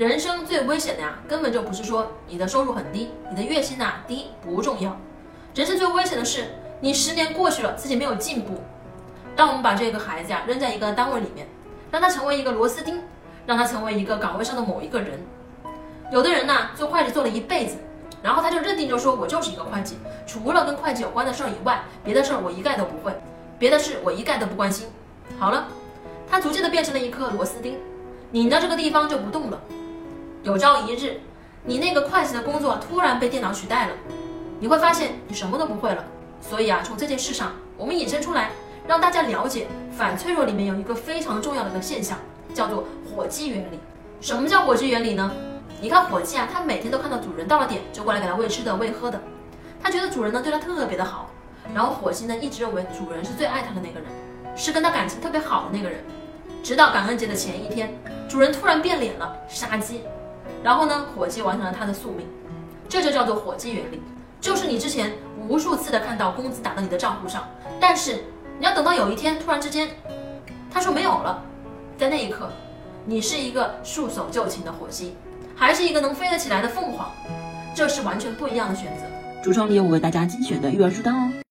[0.00, 4.96] 人生最危险的呀，根本就不是说你的收入很低，你的月薪呐低不重要，
[5.54, 6.46] 人生最危险的是
[6.80, 8.62] 你十年过去了，自己没有进步。
[9.36, 11.46] 当我们把这个孩子呀扔在一个单位里面，
[11.90, 13.02] 让他成为一个螺丝钉，
[13.44, 15.20] 让他成为一个岗位上的某一个人。
[16.10, 17.76] 有的人呢做会计做了一辈子，
[18.22, 23.12] 然后他就认定就说我就是一个会计，除了跟会计有关的事儿以外，别的事儿我一概都不会，
[23.58, 24.86] 别的事我一概都不关心。
[25.38, 25.68] 好了，
[26.26, 27.76] 他逐渐的变成了一颗螺丝钉，
[28.30, 29.60] 拧到这个地方就不动了。
[30.42, 31.20] 有朝一日，
[31.64, 33.92] 你那个会计的工作突然被电脑取代了，
[34.58, 36.02] 你会发现你什么都不会了。
[36.40, 38.50] 所以啊，从这件事上，我们引申出来，
[38.88, 42.16] 让大家了解反脆弱里面有一个非常重要的一个现象，
[42.54, 43.78] 叫做火鸡原理。
[44.22, 45.30] 什么叫火鸡原理呢？
[45.82, 49.20] 你看火鸡啊，它每天都看到主人到了点就过来给它喂吃的、喂喝的，
[49.82, 51.28] 它觉得主人呢对它特别的好，
[51.74, 54.08] 然后火鸡呢一直认为主人是最爱它的那个人，
[54.56, 56.02] 是跟它感情特别好的那个人，
[56.62, 57.94] 直到感恩节的前一天，
[58.28, 60.02] 主人突然变脸了，杀鸡，
[60.62, 62.26] 然后呢火鸡完成了它的宿命，
[62.88, 64.00] 这就叫做火鸡原理，
[64.40, 65.12] 就是你之前
[65.48, 67.48] 无数次的看到工资打到你的账户上，
[67.80, 68.24] 但是
[68.58, 69.88] 你要等到有一天突然之间，
[70.70, 71.42] 他说没有了，
[71.96, 72.50] 在那一刻，
[73.04, 75.14] 你是一个束手就擒的火鸡。
[75.56, 77.06] 还是一个能飞得起来的凤凰，
[77.74, 79.02] 这是完全不一样的选择。
[79.44, 81.30] 橱窗里有我为大家精选的育儿书单哦。